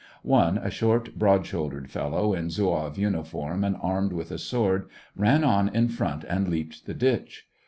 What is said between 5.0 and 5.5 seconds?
ran